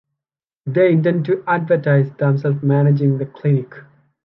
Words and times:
They 0.65 0.93
intend 0.93 1.25
to 1.25 1.43
advertise 1.45 2.11
themselves 2.13 2.63
managing 2.63 3.19
the 3.19 3.27
clinic. 3.27 3.75